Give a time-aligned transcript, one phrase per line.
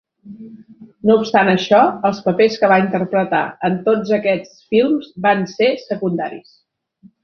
[1.09, 6.63] No obstant això, els papers que va interpretar en tots aquests films van ser secundaris.